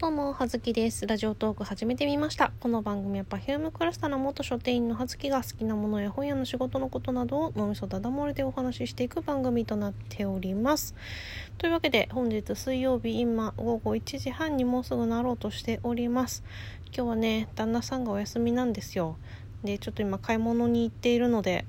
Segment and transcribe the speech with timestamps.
[0.00, 1.06] どうも、はずきです。
[1.06, 2.52] ラジオトーク始めてみました。
[2.58, 10.94] この番組は Perfume クラスターの元書店員のはずきが好きなものや本屋の仕事のことなどを脳みそだだ漏れでお話ししていく番組となっております。
[11.58, 16.44] というわけで、本日水曜日今午後1時半にもうすぐなろうとしております。
[16.86, 19.18] 今日はね、旦那さんがお休みなんですよ。
[19.62, 21.66] で、ちょっと今買い物に行っているので、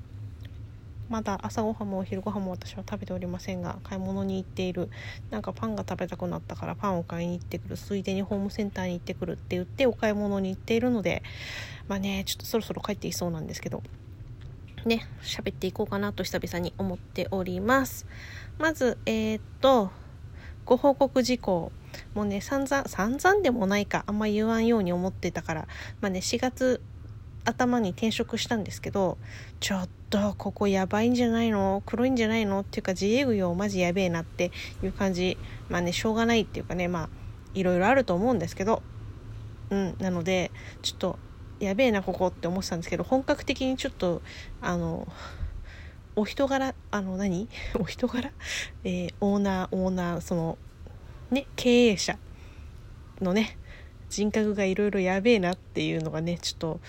[1.12, 4.89] まだ朝ごはんもお昼ごはんも私は食べておりませんが買い物に行っている。
[5.30, 7.75] なんかパンが食べたくなったからパンを買いに行ってくる。
[7.75, 11.21] ついでにホームセンターに行ってくるって言ってお買い物に行っているので
[11.89, 13.84] まあねちょっとそろそろ帰っていそうなんですけど。
[14.86, 18.07] ね喋っていこうかなと久々に思っております。
[18.57, 19.92] まずえー、っと
[20.64, 21.73] ご報告事項。
[22.14, 25.68] もうね散々散々でもないかあんま言わんように思ってたから。
[26.00, 26.82] まあね4月
[27.45, 29.18] 頭に転職したんですけど
[29.59, 31.81] ちょっとここやばいんじゃないの？
[31.86, 32.61] 黒いんじゃないの？
[32.61, 34.52] っていうか自営業マジやべえなって
[34.83, 35.38] いう感じ。
[35.69, 37.09] まあねしょうがないっていうかねまあ
[37.53, 38.81] いろいろあると思うんですけど。
[39.69, 41.19] うんなのでちょっと
[41.61, 44.22] やべえなここって思ってたんですけど本格的にちょっと
[44.61, 45.08] あの
[46.17, 47.48] お人柄あの何？
[47.80, 48.31] お人柄、
[48.83, 50.58] えー、オーナーオーナーその
[51.30, 52.17] ね経営者
[53.22, 53.58] のね
[54.09, 56.80] 人格がいろいろやべえなっていうのがねちょっと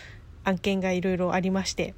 [0.44, 1.94] 案件がいろいろありまして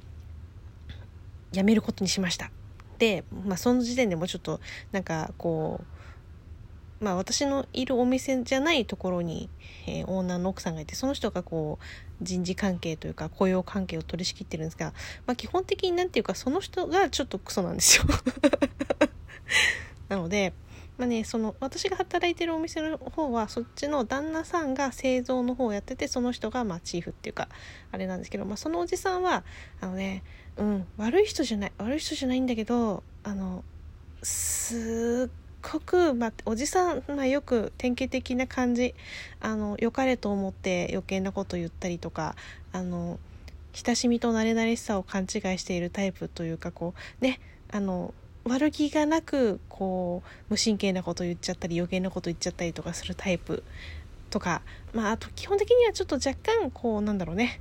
[1.51, 2.51] 辞めることにしました。
[2.97, 4.59] で、まあ、その時点でもちょっと
[4.91, 5.81] なんかこ
[7.01, 9.49] うまあ私のいるお店じゃないところに、
[9.85, 11.83] えー、オーナーの奥さんがいてその人がこう
[12.21, 14.93] 人事関係というか雇用関係を取り仕切ってるんですが、
[15.25, 18.05] まあ、基本的になんていうかその人がちょっとクソなんですよ。
[20.07, 20.53] なので
[20.97, 27.49] まあね、その私が働いてるお店の方はそっちの旦那さんが製造の方をやっててその人がまあチーフっていうか
[27.91, 29.43] あれなんですけど、まあ、そのおじさんは
[29.81, 30.23] あのね、
[30.57, 33.63] うん、悪い人じゃない悪い人じゃないんだけどあの
[34.23, 38.95] すっごく、まあ、おじさん、まあ、よく典型的な感じ
[39.41, 42.35] あの良かれと思って余計なこと言ったりとか
[42.71, 43.19] あの
[43.73, 48.13] 親しみと慣れ慣れしさを勘違いしているタイプというかこうねあの
[48.47, 53.63] 悪気がなくこう無神経なこと言っちゃったり余計なこと言っちゃったりとかするタイプ
[54.29, 54.61] とか
[54.93, 57.59] まああと基本的にはちょっと若干こうなんだろうね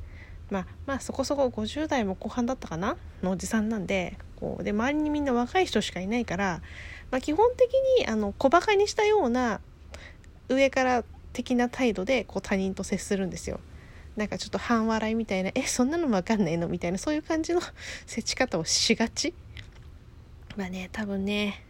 [0.50, 2.96] まあまあそこそこ50代も後半だったかな？
[3.22, 6.60] のおじさんなんでこうで周りにみんな若い人しかいないから、
[7.10, 9.60] まあ、基本的にあの小バカにしたような
[10.50, 11.02] 上から
[11.32, 13.58] 的な態度でこう他人と接するんですよ。
[14.16, 17.60] なんかちょっと半笑いみたいな「えそんなのも分かんないの?」みたいなそういう感じの
[18.06, 19.34] 接し方をしがち
[20.56, 21.64] まあね多分ね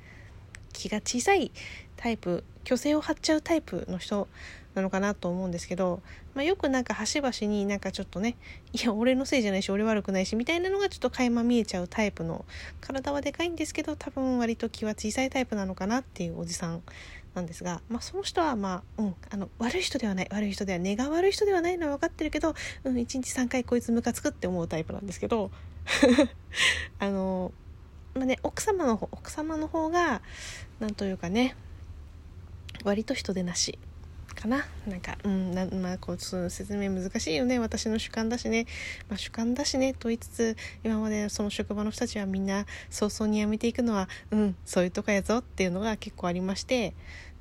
[0.73, 1.51] 気が小さい
[1.97, 4.29] タイプ虚勢を張っちゃうタイプの人
[4.75, 6.03] なのかなと思うんですけど、
[6.35, 8.37] まあ、よくなんか端々になんかちょっとね
[8.73, 12.45] いや俺のせいじゃないし俺悪くないしみたいなのがちょっと垣間見えちゃうタイプの
[12.81, 16.83] 体はでかいんですけど多分割と気は小さいタイプなのかなっていうおじさん
[17.35, 25.51] なんですが、まあ、その人はまあ、うん、あの悪い人ではない悪い人では根が悪い人ではないのは分かってるけど、うん、1日3回こいつムカつくって思うタイプなんですけど
[26.99, 27.53] あの
[28.15, 30.23] まあね、奥様の方奥様の方が
[30.79, 31.57] なんというかね
[32.85, 33.79] 割と人でなし
[34.35, 34.67] かな。
[34.87, 37.59] なんかうんなまあこう説明難しいよね。
[37.59, 38.67] 私の主観だしね、
[39.09, 46.95] まあ、主観だしねと言いつつ今までその職場の人たちはみんな早々に辞めていくのはうんそういうとこやぞっていうのが結構ありまして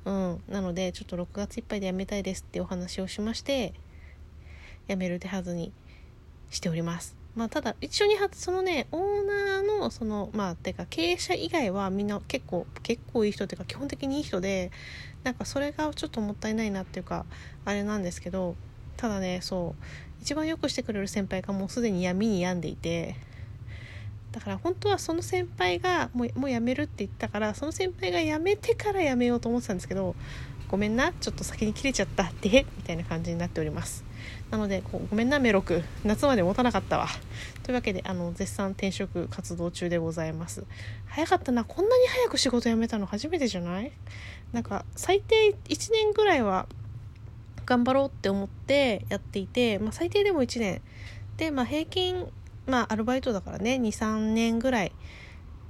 [0.04, 3.74] うんなのでちょっと6月いっぱいで辞めたいですってお話をしまして
[4.88, 5.72] 辞める手はずに
[6.50, 7.23] しております。
[7.36, 14.70] まあ、ただ一緒にそのねオーナーのそのまあてか経営者以外はみんな結構結構いい人っていうか基本的にいい人で
[15.24, 17.24] なんかそれがちょっともったいないなっていうか
[17.64, 18.54] あれなんですけど
[18.96, 19.82] ただねそう
[20.22, 23.16] 一番よくしてくれる先輩がもうすでに闇に病んでいて
[24.30, 30.14] だから本当はその先輩がもうもう辞めるって言ったからその先輩が辞めてから辞めようと思ってたんですけど
[30.68, 34.04] ごめんなちょっと先に切れちゃったってみたいな感じになっております。
[34.54, 35.82] なのでこうごめんなメロク。
[36.04, 37.08] 夏まで持たなかったわ。
[37.64, 40.64] というわけであの絶賛転職活動中でございます。
[41.06, 43.90] 早かったなこんなに早く仕事辞めたの初めてじゃない？
[44.52, 46.68] なんか最低1年ぐらいは
[47.66, 50.80] 頑張ろうって思ってやっていて、まあ、最低でも1年。
[51.36, 52.24] で、まあ、平均
[52.68, 54.92] まあアルバイトだからね23年ぐらい、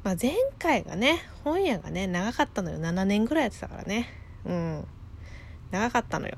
[0.02, 2.78] まあ、前回がね本屋がね長かったのよ。
[2.78, 4.10] 7年ぐらいやってたからね。
[4.44, 4.86] うん。
[5.70, 6.36] 長かったのよ。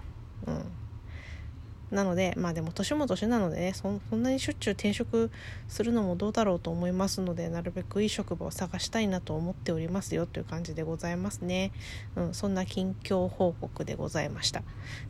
[1.90, 5.30] なのでまあでも年も年なのでねそんなにしょっちゅう転職
[5.68, 11.70] するのもどうだろうと思いますのでなるべくいい職場を探したいなと思っておりますよという感じでございますね、
[12.16, 14.62] うん、そんな近況報告でございました。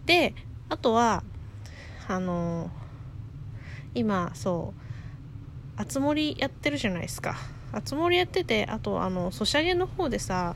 [0.04, 0.34] で
[0.68, 1.22] あとは
[2.08, 2.68] あのー、
[3.94, 7.36] 今そうあつ森やってるじゃないですか。
[7.72, 10.54] あつ森やっててあとあのソシャゲの方でさ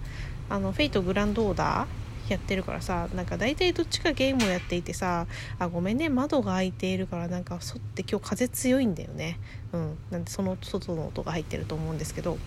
[0.48, 1.86] あのフェイトグランドオーダー
[2.30, 5.26] やってるからさなんか大体どっちかゲームをやっていてさ
[5.58, 9.38] あごめんね窓が開いているからなんかそって今日風強いんだよね。
[9.72, 12.38] うんなんでその外の音が入ってると思うんですけど。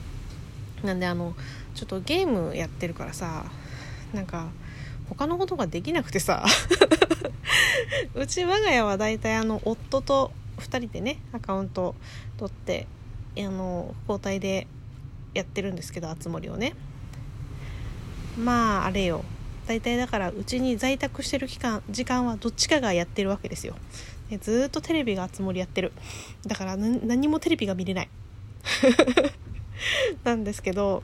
[0.83, 1.33] なんであの
[1.75, 3.45] ちょっとゲームやってるからさ
[4.13, 4.49] なんか
[5.09, 6.45] 他のことができなくてさ
[8.13, 11.95] うち我が家は大体あの夫と2人でねアカウント
[12.37, 12.87] 取って
[13.37, 14.67] あの交代で
[15.33, 16.73] やってるんですけどあつ森をね。
[18.37, 19.23] まああれよ。
[19.67, 23.75] 大体だからうちに在宅してる期間時間はどっちかがやってるわけですよ。
[24.29, 25.93] でずっとテレビがあつ森やってる。
[26.45, 28.09] だから何もテレビが見れない。
[30.23, 31.03] なんですけど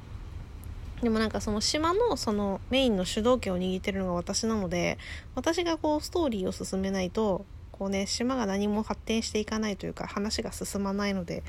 [1.01, 4.97] でもなんかその島のそのメインの主導権を握ってるのが私なので
[5.35, 11.43] 私がこうストーリーを進めないとこうね島が何も発展していかないというか話が進まないので、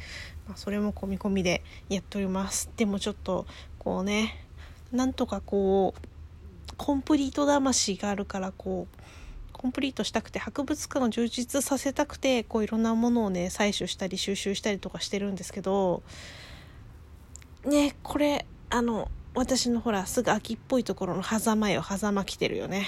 [0.47, 2.71] まあ、それも込み込みでやっております。
[2.77, 3.47] でもちょっと
[3.81, 4.47] こうね
[4.93, 6.07] なんとかこう
[6.77, 8.97] コンプリート魂があるからこう
[9.53, 16.03] コンプリートしたくて博物館を充実させたくてこういろんなものをね採取したり収集したりとかしてるんですけど
[17.67, 21.83] ねこれあの私のほらすぐ秋っぽいところの狭間よ。
[21.83, 22.87] 狭間来てるよね。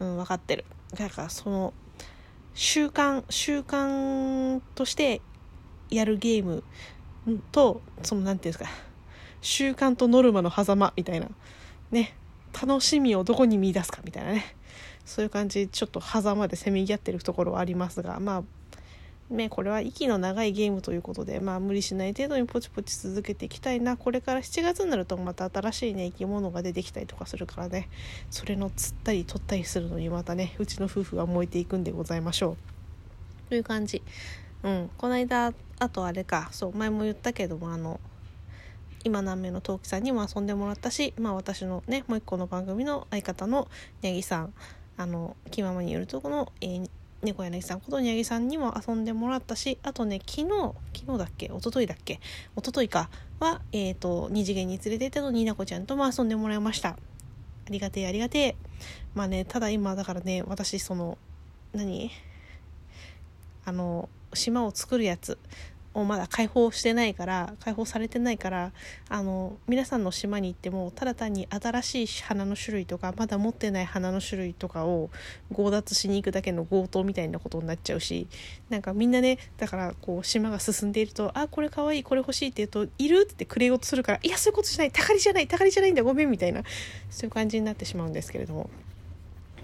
[0.00, 0.64] うん分かってる。
[0.94, 1.72] だからその
[2.54, 5.22] 習慣習慣として
[5.90, 6.62] やるゲーム
[7.52, 8.78] とその何て言うんですか。
[9.40, 11.28] 習慣とノルマの狭間みたいな。
[11.90, 12.14] ね。
[12.52, 14.54] 楽しみをどこに見出すかみたいなね。
[15.04, 18.42] そういう感じちょっと狭間でせめぎ合ってるところはありますがまあ
[19.30, 23.98] ね、これは息の長いゲームということで、まあ、無理しない程度にポチポチ続けていきたいな。
[23.98, 27.90] これから7月になるとまた新しい、ね、生き物が出てきたりとかするからね。
[28.30, 32.56] それの釣ったり取ったりするのにまたねうちの夫婦は燃えていくんでございましょ
[33.46, 33.48] う。
[33.50, 34.02] という感じ。
[34.62, 34.90] うん。
[34.96, 36.48] この間あとあれか。
[36.50, 38.00] そう前も言ったけどもあの
[39.08, 43.66] 今何名の陶器さんにも遊んでもらったし、まあ、私のねもう一個の番組の相方の
[44.02, 44.52] 八木さん
[44.98, 46.90] あの気ままによるとこの、えー、
[47.22, 52.20] 猫柳さんことにゃぎさんにも遊んでもらったしあとね昨日昨日だっけ一昨日だっけ
[52.54, 53.08] 一昨日か
[53.40, 56.90] は、え、ー、と二次元に連れて行ってのになこちゃんとも遊んでもらいました。
[56.90, 56.96] あ
[57.70, 58.56] りがてえありがてえ。
[59.14, 61.16] まあねただ今だからね私その
[61.72, 62.10] 何？
[63.64, 65.38] あの島を作るやつ。
[65.98, 68.72] をまだ開放してないから開放されてないから
[69.08, 75.10] あの皆さんの島に行ってもただ単に新しい花の種類とかまだ持ってない花の種類とかを
[75.54, 78.26] 強奪しに行くだけの強盗みたいなことになっちゃうし
[78.70, 86.62] なんかみんなねだからこう島が進んでいると「あこれかわいいこれ欲しい」って言うと「いる?」ってくれようとするから「いやそういうことじゃないたかりじゃないたかりじゃないんだごめん」みたいな
[87.10, 88.70] そういう感じになってしまうんですけれども。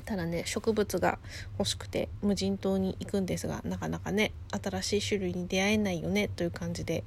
[0.04, 1.18] ただね植物が
[1.58, 7.04] 欲しくて無人島に行くんですがなかなかね新しい種類に出会えないよねという感じで、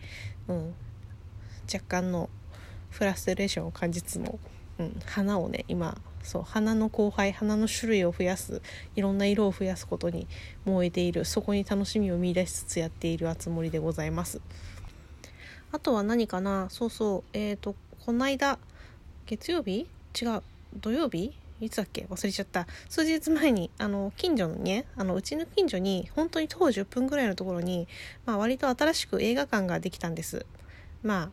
[0.48, 0.74] うん、
[1.72, 2.30] 若干の
[2.90, 4.40] フラストレーションを感じつつも、
[4.80, 8.62] うん、花をね今そう花の交配花の種類を増やす
[8.96, 10.28] いろんな色を増やすことに
[10.66, 14.42] 燃えているそこに楽しみを見出しつつやっているあつ森でございます。
[15.72, 16.68] あとは何かな？
[16.70, 17.24] そうそう。
[17.34, 18.58] えっ、ー、とこの間
[19.26, 19.88] 月曜日？
[20.20, 20.42] 違う
[20.76, 21.34] 土曜日？
[21.59, 22.06] いつだっけ？
[22.09, 22.68] 忘れちゃった。
[22.89, 27.88] 数日前にあの近所のねあのうちの近所に本当に徒歩10分ぐらいのところに、
[28.25, 30.45] まあ、割と新しく映画館ができたんです。
[31.04, 31.31] まあ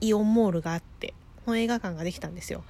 [0.00, 1.14] イオンモールがあって
[1.46, 2.64] の映画館ができたんですよ。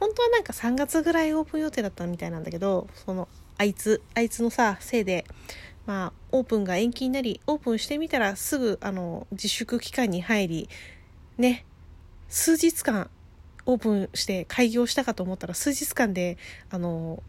[0.00, 5.24] 本当はなんか3月ぐらいオープン予定だったみたいなんだけどそのあいつあいつのさせいで
[5.86, 10.68] まあオープンが延期になりオープンしてみたらすぐあの自粛期間に入り
[11.38, 11.64] ね
[12.28, 13.08] 数日間
[13.66, 16.38] オープンして開業したかと思ったら数日間で
[16.70, 17.22] あの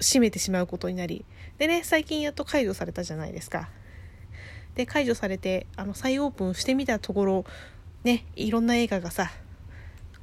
[0.00, 1.24] 閉めてしまうことになり
[1.58, 3.70] でね最近やっと解除されたじゃないですか。
[4.74, 7.44] で解除されてあの再オープンしてみたところ
[8.02, 9.30] ねいろんな映画がさ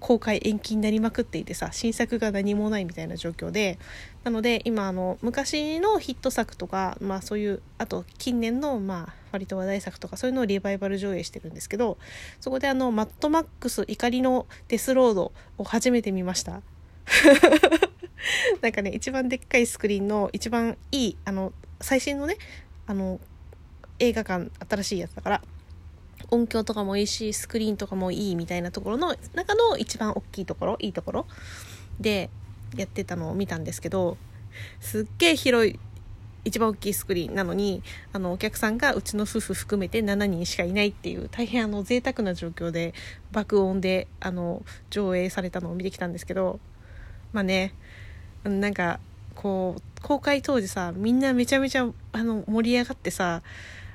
[0.01, 3.79] 公開延期になりまくっていてさ新作が何もないみたいな状況で。
[4.23, 11.97] なので今あの昔のヒット作とか、まあ、そういうあと近年のまあ割と話題作とかそういうのをリバイバル上映してるんですけど
[12.39, 16.61] そこであのマッドマックス怒りのデスロードを初めて見ました。
[18.61, 22.37] なんかね一番でっかいスクリーンの一番いいあの最新のね
[22.85, 23.19] あの
[23.97, 25.41] 映画館新しいやつだから。
[26.29, 31.25] 音響とかもいいしスクリーンとかもいいみたいなところの中の一番大きいところいいところ
[31.99, 32.29] で
[32.75, 34.17] やってたのを見たんですけど
[34.79, 35.79] すっげえ広い
[36.43, 42.93] 一番大きいスクリーンなのにあのお客さんがうちの夫婦含めて7人しかいないっていう大変あの贅沢な状況で
[43.31, 46.59] 爆音であの上映されたのを見てきたんですけど
[47.31, 47.75] まあね
[48.43, 48.99] なんか
[49.35, 53.43] こう公開当時さみんなめちゃめちゃあの盛り上がってさ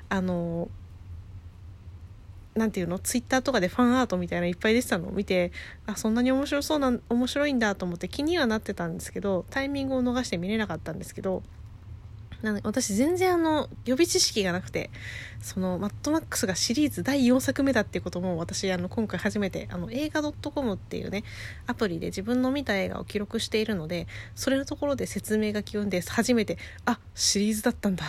[0.09, 0.69] あの
[2.57, 2.99] なんていうの？
[2.99, 5.51] ツイッターとかでファンアートみたいないっぱい出てたのを見て
[5.85, 11.43] あそんなに面白そうな面白いんだと思って気にはなってたんですけどタイミングを逃して見れなかったんですけど
[12.41, 14.91] なの私全然あの予備知識がなくて
[15.41, 21.23] そのマッドマックスがシリーズ第4作目だっていうことも私あの今回初めてあの映画 .com っていうね
[21.65, 28.05] アプリで自分の見た映画を記録しているのでそれのところで説明がき読んで初めてあシリーズだったんだ。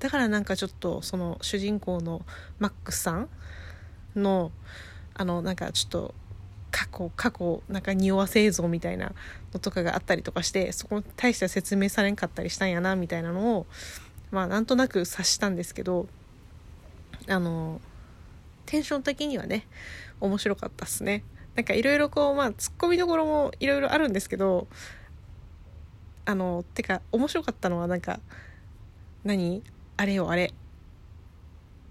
[0.00, 2.22] だからなんかちょっとその主人公の
[2.58, 3.28] マックスさん
[4.16, 4.52] の
[5.14, 6.14] あのなんかちょっと
[6.70, 9.12] 過去過去なんか匂わせ映像みたいな
[9.52, 13.66] のとかがあったりとかしてそこに対しては説明されんかったりしたんやなみたいなのを
[14.30, 16.06] まあなんとなく察したんですけど
[17.28, 17.80] あの
[18.66, 19.66] テンション的にはね
[20.20, 21.24] 面白かったっすね。
[21.56, 24.68] なんかいろいろこうまあツッコミどころもいろいろあるんですけど
[26.24, 28.20] あのてか面白かったのはなんか
[29.24, 29.62] 何？
[29.96, 30.54] あれよあれ。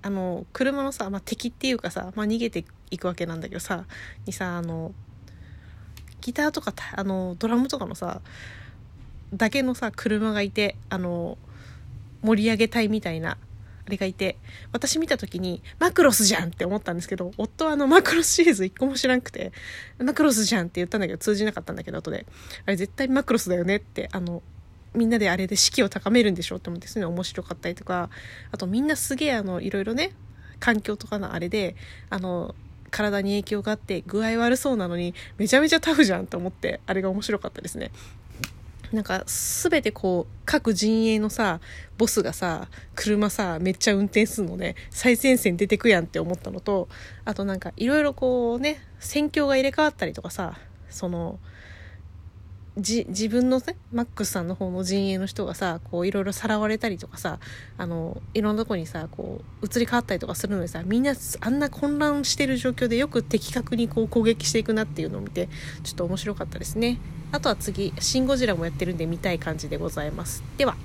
[0.01, 3.86] あの車のさ、まあ、敵っていうかさ、まあ、逃げていくわけなんだけどさ
[4.25, 4.94] にさあの
[6.22, 8.22] ギターとかあのドラムとかのさ
[9.34, 11.38] だけのさ車がいてあの
[12.24, 13.38] 盛り上げたいみたいな
[13.89, 14.38] あれがいて
[14.72, 19.51] 私見た時にマクロスじゃんって思ったんですけど夫はあのマクロスシリーズ一個も知らんくて
[19.98, 22.25] マクロスじゃんって言ったんだけど通じなかったんだけど後で。
[22.65, 24.44] あれ絶対マクロスだよねってあの
[24.93, 28.10] みんなであれで士気を高めるんでしょうって思ってそうい面白かったりとか
[28.51, 30.12] あとみんなすげえあのいろいろね
[30.60, 31.75] 環境とかのあれで
[32.10, 32.55] あの
[32.91, 37.91] 体に影響があって具合悪そうなのにめちゃめちゃタフじゃんと思ってあれが面白かったですね。
[38.91, 41.60] なんか全てこう各陣営のさ
[42.00, 46.88] ボスがさ車さめっちゃ運転するので最前線出てくやんって思ったのと
[47.24, 50.58] あとなんかいろいろこうね戦況が入れ替わったりとかさ
[50.89, 51.38] その
[52.77, 57.39] じ自分のねマックスさんの方の陣営の人がさこういろいろさらわれたりとかさ
[57.77, 65.49] あのいろんなとこにさこう移り変わったりとかするのでさみんなあんな混乱してる状況でよく的確にこう攻撃していくなっていうのを見て
[65.83, 66.99] ちょっと面白かったですね。
[67.31, 70.43] あとは次「シン・ゴジラ」もやってるんで見たい感じでございます。
[70.57, 70.75] では。